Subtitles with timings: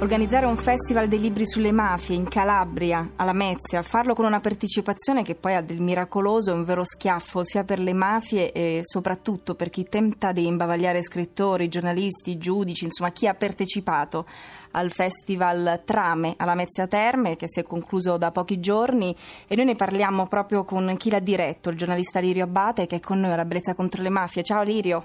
[0.00, 5.24] Organizzare un festival dei libri sulle mafie in Calabria, alla Lamezia, farlo con una partecipazione
[5.24, 9.56] che poi ha del miracoloso è un vero schiaffo sia per le mafie e soprattutto
[9.56, 14.24] per chi tenta di imbavagliare scrittori, giornalisti, giudici, insomma chi ha partecipato
[14.70, 19.14] al festival Trame alla Lamezia Terme che si è concluso da pochi giorni
[19.48, 23.00] e noi ne parliamo proprio con chi l'ha diretto, il giornalista Lirio Abate che è
[23.00, 24.44] con noi alla Bellezza contro le mafie.
[24.44, 25.04] Ciao Lirio.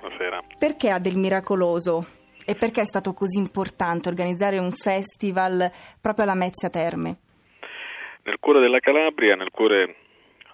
[0.00, 0.42] Buonasera.
[0.58, 2.20] Perché ha del miracoloso?
[2.44, 5.70] E perché è stato così importante organizzare un festival
[6.00, 7.16] proprio alla Mezzia Terme?
[8.24, 9.96] Nel cuore della Calabria, nel cuore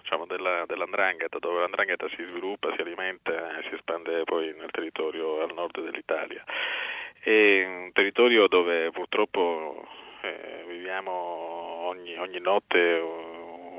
[0.01, 5.41] diciamo, della, dell'Andrangheta, dove l'Andrangheta si sviluppa, si alimenta e si espande poi nel territorio
[5.41, 6.43] al nord dell'Italia.
[7.19, 9.85] È un territorio dove purtroppo
[10.21, 13.01] eh, viviamo ogni, ogni notte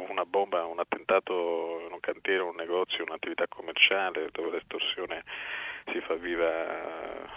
[0.09, 5.25] una bomba, un attentato in un cantiere, un negozio, un'attività commerciale dove l'estorsione
[5.93, 7.29] si fa viva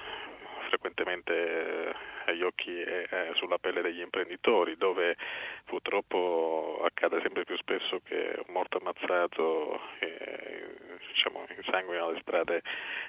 [1.04, 5.18] frequentemente eh, agli occhi e sulla pelle degli imprenditori, dove
[5.66, 12.62] purtroppo accade sempre più spesso che un morto ammazzato eh, diciamo, insanguina le strade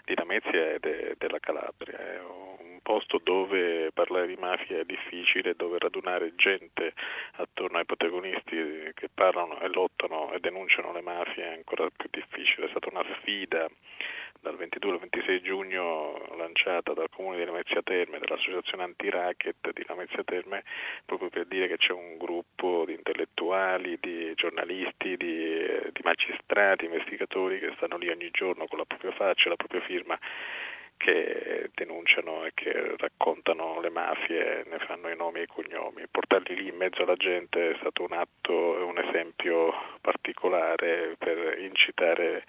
[0.04, 1.96] di Lamezia e de, della Calabria.
[1.96, 6.92] È un posto dove parlare di mafia è difficile, dove radunare gente
[7.36, 12.66] attorno ai protagonisti che parlano e lottano e denunciano le mafie è ancora più difficile.
[12.66, 13.68] È stata una sfida
[14.40, 20.22] dal 22 al 26 giugno lanciata dal Comune di Lamezia Terme, dall'Associazione Anti-Racket di Lamezia
[20.24, 20.64] Terme,
[21.04, 27.58] proprio per dire che c'è un gruppo di intellettuali, di giornalisti, di, di magistrati, investigatori
[27.58, 30.18] che stanno lì ogni giorno con la propria faccia e la propria firma
[30.96, 36.02] che denunciano e che raccontano le mafie, ne fanno i nomi e i cognomi.
[36.10, 42.44] Portarli lì in mezzo alla gente è stato un atto un esempio particolare per incitare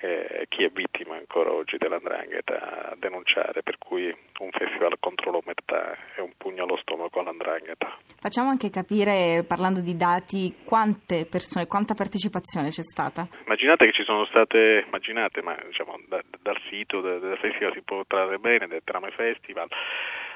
[0.00, 4.06] eh, chi è vittima ancora oggi dell'andrangheta a denunciare, per cui
[4.38, 7.96] un festival contro l'omertà è un pugno allo stomaco all'andrangheta.
[8.20, 13.26] Facciamo anche capire, parlando di dati, quante persone, quanta partecipazione c'è stata?
[13.44, 17.82] Immaginate che ci sono state, immaginate, ma diciamo, da, dal sito del, del festival si
[17.82, 19.68] può trarre bene, del Trame Festival,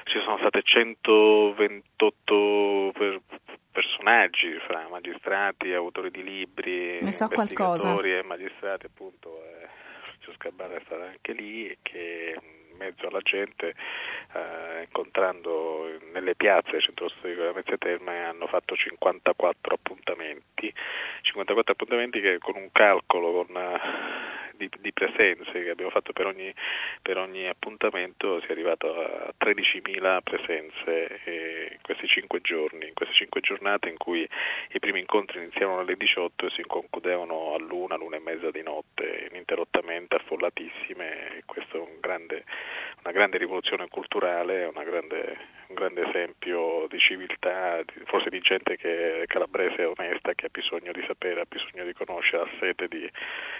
[0.03, 3.19] ci sono state 128 per,
[3.71, 7.27] personaggi fra magistrati, autori di libri, ne so
[8.17, 9.41] e magistrati appunto.
[9.43, 9.63] Eh,
[10.23, 13.75] Francesca Barra è stata anche lì che in mezzo alla gente
[14.33, 20.73] eh, incontrando nelle piazze del centro storico della Mezzia Terme hanno fatto 54 appuntamenti
[21.21, 23.77] 54 appuntamenti che con un calcolo con, uh,
[24.55, 26.53] di, di, presenze che abbiamo fatto per ogni,
[27.01, 32.93] per ogni appuntamento si è arrivato a 13.000 presenze eh, in questi 5 giorni, in
[32.93, 34.27] queste 5 giornate in cui
[34.69, 39.27] i primi incontri iniziavano alle 18 e si concludevano all'una, all'una e mezza di notte,
[39.31, 41.41] ininterrottamente affollatissime.
[41.45, 42.43] Questo è un grande,
[43.03, 45.37] una grande rivoluzione culturale, grande,
[45.67, 50.91] un grande esempio di civiltà, forse di gente che è calabrese onesta, che ha bisogno
[50.91, 53.09] di sapere, ha bisogno di conoscere, ha sete di,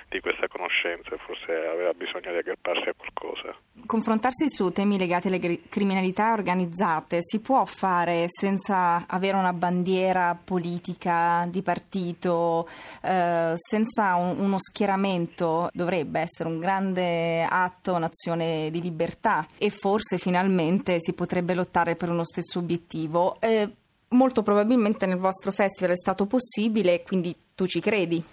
[0.09, 3.55] di questa conoscenza e forse aveva bisogno di aggrapparsi a qualcosa.
[3.85, 11.45] Confrontarsi su temi legati alle criminalità organizzate si può fare senza avere una bandiera politica
[11.49, 12.67] di partito,
[13.01, 20.17] eh, senza un, uno schieramento, dovrebbe essere un grande atto, un'azione di libertà e forse
[20.17, 23.37] finalmente si potrebbe lottare per uno stesso obiettivo.
[23.39, 23.69] Eh,
[24.09, 28.32] molto probabilmente nel vostro festival è stato possibile, quindi tu ci credi?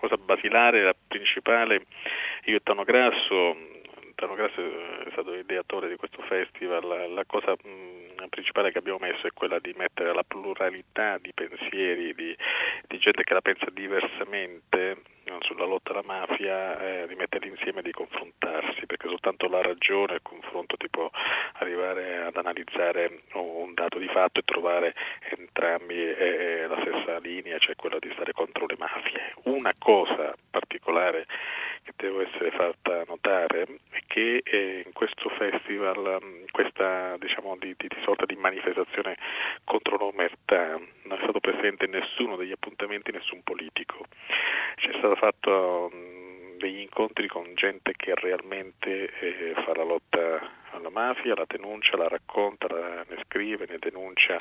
[0.00, 1.84] Cosa basilare, la principale.
[2.44, 3.54] Io e Tano Grasso,
[4.14, 8.98] Tano Grasso è stato ideatore di questo festival, la, la cosa mh, principale che abbiamo
[8.98, 12.34] messo è quella di mettere la pluralità di pensieri, di,
[12.88, 15.02] di gente che la pensa diversamente
[15.40, 20.12] sulla lotta alla mafia, eh, di metterli insieme e di confrontarsi, perché soltanto la ragione
[20.12, 21.10] e il confronto ti può
[21.54, 24.94] arrivare ad analizzare un dato di fatto e trovare
[25.60, 29.34] entrambi eh, la stessa linea, cioè quella di stare contro le mafie.
[29.44, 31.26] Una cosa particolare
[31.82, 37.88] che deve essere fatta notare è che eh, in questo festival, questa diciamo di, di,
[37.88, 39.16] di sorta di manifestazione
[39.64, 44.06] contro l'omertà, non è stato presente in nessuno degli appuntamenti nessun politico.
[44.76, 45.90] C'è stato fatto
[46.60, 52.08] degli incontri con gente che realmente eh, fa la lotta alla mafia, la denuncia, la
[52.08, 54.38] racconta, la, ne scrive, ne denuncia.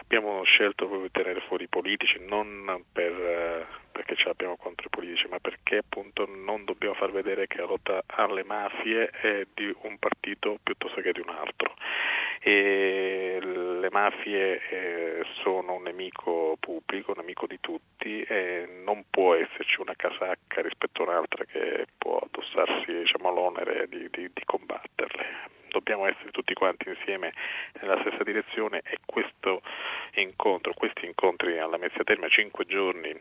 [0.00, 4.86] Abbiamo scelto proprio di tenere fuori i politici, non per, eh, perché ce l'abbiamo contro
[4.86, 9.46] i politici, ma perché appunto non dobbiamo far vedere che la lotta alle mafie è
[9.52, 11.74] di un partito piuttosto che di un altro
[12.40, 19.34] E le mafie eh, sono un nemico pubblico, un nemico di tutti e non può
[19.34, 25.56] esserci una casacca rispetto a un'altra che può addossarsi diciamo, l'onere di, di, di combatterle.
[25.68, 27.32] Dobbiamo essere tutti quanti insieme
[27.80, 29.62] nella stessa direzione e questo
[30.14, 33.14] incontro, questi incontri alla Mezzia Termine, cinque giorni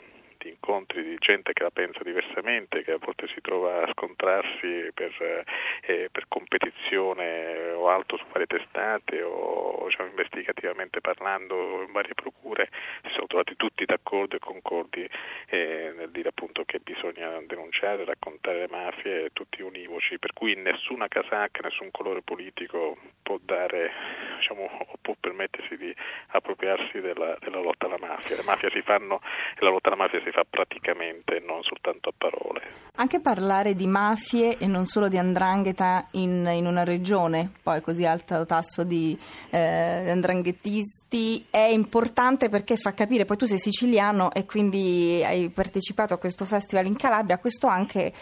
[0.47, 4.91] di incontri di gente che la pensa diversamente, che a volte si trova a scontrarsi
[4.93, 5.45] per,
[5.81, 12.69] eh, per competizione o altro su varie testate o diciamo, investigativamente parlando in varie procure,
[13.03, 15.07] si sono trovati tutti d'accordo e concordi
[15.49, 21.07] eh, nel dire appunto che bisogna denunciare, raccontare le mafie, tutti univoci, per cui nessuna
[21.07, 23.91] casacca, nessun colore politico può dare
[24.37, 24.69] diciamo,
[25.01, 25.93] può permettersi di
[26.27, 28.35] appropriarsi della, della lotta alla mafia.
[28.35, 29.19] Le mafie si fanno
[29.55, 32.61] e la lotta alla mafia si fa praticamente, non soltanto a parole.
[32.95, 38.05] Anche parlare di mafie e non solo di andrangheta in, in una regione, poi così
[38.05, 39.17] alto tasso di
[39.49, 46.13] eh, andranghetisti, è importante perché fa capire, poi tu sei siciliano e quindi hai partecipato
[46.13, 48.13] a questo festival in Calabria, questo anche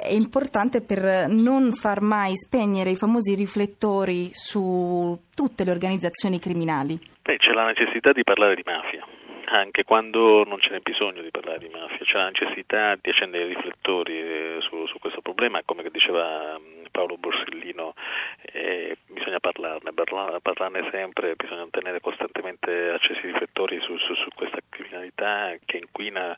[0.00, 6.98] è importante per non far mai spegnere i famosi riflettori su tutte le organizzazioni criminali.
[7.22, 9.06] Beh, c'è la necessità di parlare di mafia
[9.50, 13.44] anche quando non ce n'è bisogno di parlare di mafia, c'è la necessità di accendere
[13.44, 17.94] i riflettori eh, su, su questo problema, come diceva mm, Paolo Borsellino,
[18.42, 24.58] eh, bisogna parlarne, parlarne sempre, bisogna tenere costantemente accesi i riflettori su, su, su, questa
[24.68, 26.36] criminalità che inquina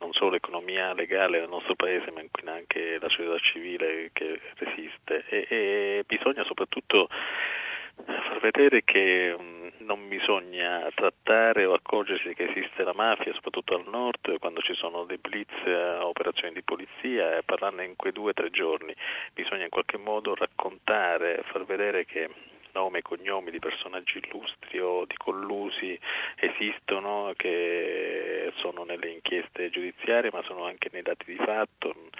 [0.00, 5.24] non solo l'economia legale del nostro paese, ma inquina anche la società civile che resiste.
[5.28, 7.08] E, e bisogna soprattutto
[8.04, 9.34] far vedere che
[9.84, 15.04] non bisogna trattare o accorgersi che esiste la mafia, soprattutto al nord, quando ci sono
[15.04, 18.94] dei blitz, eh, operazioni di polizia, e parlarne in quei due o tre giorni.
[19.32, 22.28] Bisogna in qualche modo raccontare, far vedere che
[22.74, 25.98] nomi e cognomi di personaggi illustri o di collusi
[26.36, 32.13] esistono, che sono nelle inchieste giudiziarie, ma sono anche nei dati di fatto, eh,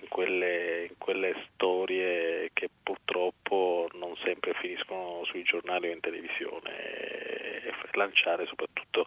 [0.00, 6.70] in, quelle, in quelle storie che purtroppo non sempre finiscono sui giornali o in televisione
[6.70, 9.06] e lanciare soprattutto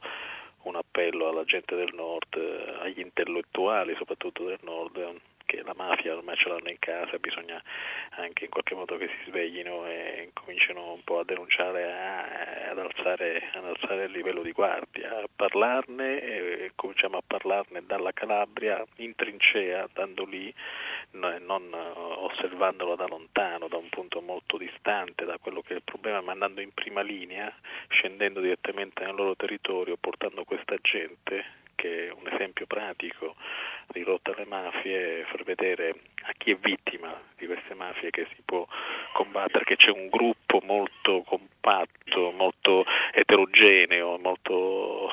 [0.64, 2.36] un appello alla gente del nord,
[2.80, 5.20] agli intellettuali soprattutto del nord,
[5.54, 7.62] che la mafia ormai ce l'hanno in casa, bisogna
[8.18, 11.94] anche in qualche modo che si sveglino e cominciano un po' a denunciare,
[12.70, 18.12] ad, alzare, ad, alzare, il livello di guardia, a parlarne e cominciamo a parlarne dalla
[18.14, 20.52] Calabria in trincea, andando lì,
[21.12, 26.22] non osservandolo da lontano, da un punto molto distante da quello che è il problema,
[26.22, 27.54] ma andando in prima linea,
[27.90, 33.36] scendendo direttamente nel loro territorio, portando questa gente che è un esempio pratico
[33.94, 35.94] di lotta alle mafie, far vedere
[36.24, 38.68] a chi è vittima di queste mafie che si può
[39.14, 45.10] combattere, che c'è un gruppo molto compatto, molto eterogeneo, molto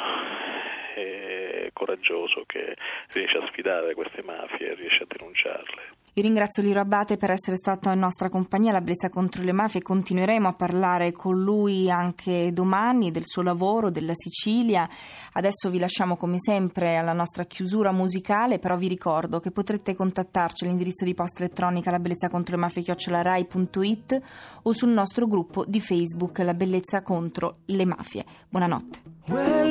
[0.95, 2.77] eh, coraggioso che
[3.13, 5.99] riesce a sfidare queste mafie e riesce a denunciarle.
[6.21, 9.81] Io ringrazio Liro Abate per essere stato in nostra compagnia alla Brezza contro le mafie.
[9.81, 14.87] Continueremo a parlare con lui anche domani del suo lavoro, della Sicilia.
[15.33, 20.65] Adesso vi lasciamo come sempre alla nostra chiusura musicale, però vi ricordo che potrete contattarci
[20.65, 24.21] all'indirizzo di posta elettronica la bellezza contro le mafie chiocciolarai.it
[24.65, 28.27] o sul nostro gruppo di Facebook La bellezza contro le mafie.
[28.51, 28.99] Buonanotte.
[29.29, 29.71] Well,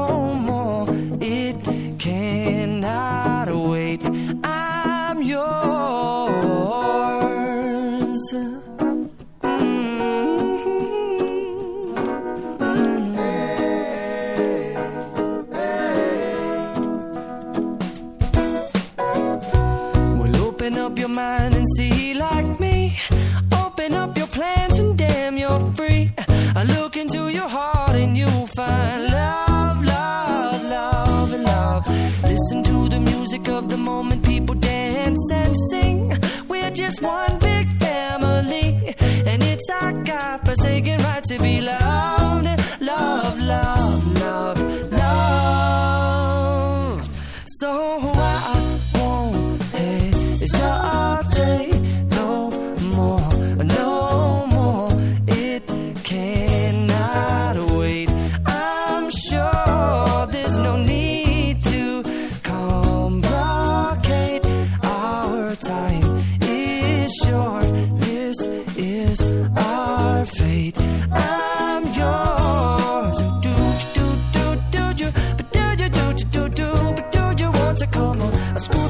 [36.91, 38.93] Just one big family,
[39.25, 41.80] and it's our God forsaken right to be loved,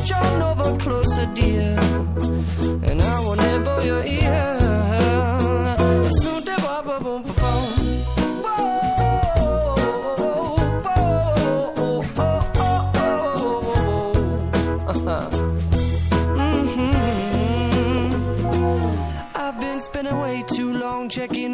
[0.03, 1.90] John over closer, dear.